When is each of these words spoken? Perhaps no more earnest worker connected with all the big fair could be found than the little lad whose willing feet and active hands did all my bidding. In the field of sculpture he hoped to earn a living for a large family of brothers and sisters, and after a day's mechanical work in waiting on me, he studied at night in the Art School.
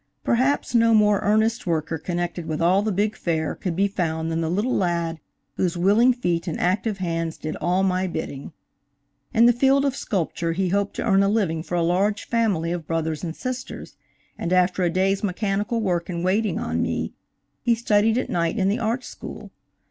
Perhaps 0.23 0.73
no 0.73 0.95
more 0.95 1.19
earnest 1.19 1.67
worker 1.67 1.99
connected 1.99 2.47
with 2.47 2.59
all 2.59 2.81
the 2.81 2.91
big 2.91 3.15
fair 3.15 3.53
could 3.53 3.75
be 3.75 3.87
found 3.87 4.31
than 4.31 4.41
the 4.41 4.49
little 4.49 4.73
lad 4.75 5.19
whose 5.57 5.77
willing 5.77 6.11
feet 6.11 6.47
and 6.47 6.59
active 6.59 6.97
hands 6.97 7.37
did 7.37 7.55
all 7.57 7.83
my 7.83 8.07
bidding. 8.07 8.51
In 9.31 9.45
the 9.45 9.53
field 9.53 9.85
of 9.85 9.95
sculpture 9.95 10.53
he 10.53 10.69
hoped 10.69 10.95
to 10.95 11.03
earn 11.05 11.21
a 11.21 11.29
living 11.29 11.61
for 11.61 11.75
a 11.75 11.83
large 11.83 12.25
family 12.27 12.71
of 12.71 12.87
brothers 12.87 13.23
and 13.23 13.35
sisters, 13.35 13.95
and 14.39 14.51
after 14.51 14.81
a 14.81 14.89
day's 14.89 15.23
mechanical 15.23 15.81
work 15.81 16.09
in 16.09 16.23
waiting 16.23 16.57
on 16.57 16.81
me, 16.81 17.13
he 17.61 17.75
studied 17.75 18.17
at 18.17 18.27
night 18.27 18.57
in 18.57 18.69
the 18.69 18.79
Art 18.79 19.03
School. 19.03 19.51